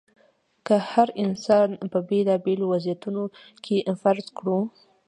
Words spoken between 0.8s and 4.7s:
هر انسان په بېلابېلو وضعیتونو کې فرض کړو.